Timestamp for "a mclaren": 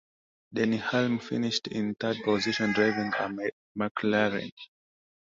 3.19-4.51